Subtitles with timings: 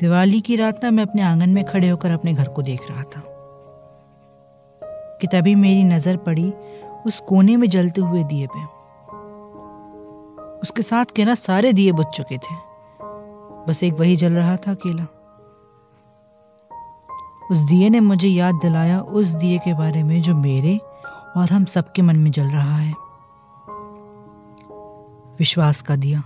[0.00, 3.02] दिवाली की रात ना मैं अपने आँगन में खड़े होकर अपने घर को देख रहा
[3.02, 3.22] था।
[5.20, 6.54] कि तभी मेरी नज़र पड़ी
[7.06, 8.64] उस कोने में जलते हुए दिए पे।
[10.58, 12.54] उसके साथ के ना सारे दिए बुझ चुके थे।
[13.68, 15.04] बस एक वही जल रहा था अकेला।
[17.50, 20.80] उस दिए ने मुझे याद दिलाया उस दिए के बारे में जो मेरे
[21.36, 22.94] और हम सबके मन में जल रहा है।
[25.38, 26.22] विश्वास का दिया।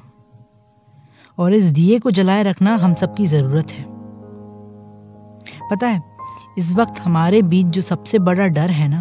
[1.39, 3.85] और इस दिए को जलाए रखना हम सब की ज़रूरत है।
[5.71, 6.03] पता है,
[6.59, 9.01] इस वक्त हमारे बीच जो सबसे बड़ा डर है ना,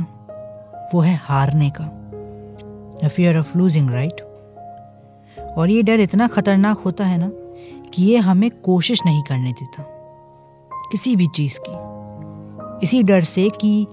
[0.93, 1.89] वो है हारने का।
[3.07, 4.21] फियर ऑफ़ लूजिंग राइट
[5.57, 7.29] और ये डर इतना खतरनाक होता है ना
[7.89, 9.83] कि ये हमें कोशिश नहीं करने देता,
[10.91, 13.85] किसी भी चीज़ की। इसी डर से कि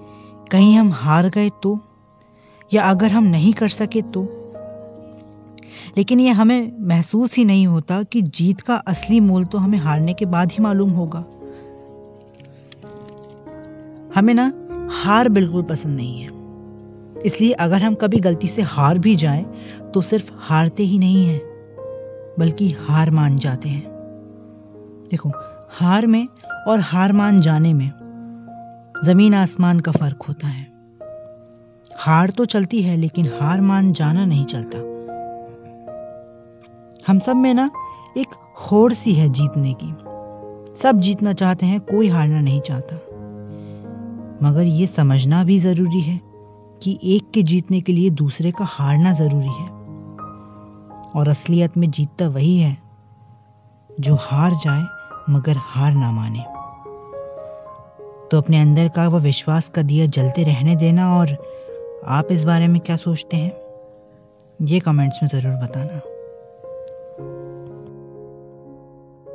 [0.50, 1.78] कहीं हम हार गए तो
[2.72, 4.22] या अगर हम नहीं कर सके तो
[5.96, 10.12] लेकिन ये हमें महसूस ही नहीं होता कि जीत का असली मोल तो हमें हारने
[10.12, 11.24] के बाद ही मालूम होगा।
[14.14, 14.52] हमें ना
[14.92, 16.28] हार बिल्कुल पसंद नहीं है।
[17.22, 19.46] इसलिए अगर हम कभी गलती से हार भी जाएँ
[19.94, 21.40] तो सिर्फ़ हारते ही नहीं हैं,
[22.38, 23.84] बल्कि हार मान जाते हैं।
[25.10, 25.32] देखो,
[25.70, 26.28] हार में
[26.68, 27.90] और हार मान जाने में
[29.04, 30.66] ज़मीन आसमान का फ़र्क होता है।
[31.98, 34.89] हार तो चलती है, लेकिन हार मान जाना नहीं चलता।
[37.10, 37.70] हम सब में ना
[38.16, 39.86] एक होड़ सी है जीतने की।
[40.82, 42.96] सब जीतना चाहते हैं, कोई हारना नहीं चाहता।
[44.42, 46.20] मगर ये समझना भी ज़रूरी है
[46.82, 49.68] कि एक के जीतने के लिए दूसरे का हारना ज़रूरी है।
[51.14, 52.78] और असलियत में जीतता वही है
[54.00, 54.82] जो हार जाए,
[55.30, 56.44] मगर हार ना माने।
[58.30, 61.36] तो अपने अंदर का वह विश्वास का दिया जलते रहने देना और
[62.06, 63.52] आप इस बारे में क्या सोचते हैं,
[64.66, 66.00] ये कमेंट्स में ज़रूर बताना।